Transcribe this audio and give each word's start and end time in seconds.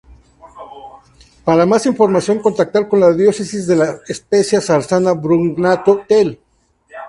Para 1.45 1.67
más 1.67 1.85
información, 1.85 2.39
contactar 2.39 2.87
con 2.87 3.01
la 3.01 3.13
Diócesis 3.13 3.67
de 3.67 3.75
La 3.75 3.99
Spezia-Sarzana-Brugnato, 4.11 6.05
tel. 6.07 6.39